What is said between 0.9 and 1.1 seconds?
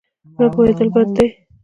بد